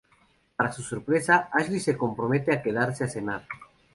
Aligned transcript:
Para 0.55 0.71
su 0.71 0.81
sorpresa, 0.81 1.51
Ashley 1.53 1.79
se 1.79 1.95
compromete 1.95 2.51
a 2.55 2.63
quedarse 2.63 3.03
a 3.03 3.07
cenar. 3.07 3.43